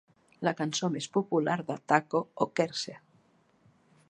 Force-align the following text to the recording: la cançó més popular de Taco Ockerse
la 0.47 0.53
cançó 0.61 0.89
més 0.95 1.07
popular 1.17 1.59
de 1.69 1.77
Taco 1.93 2.25
Ockerse 2.47 2.99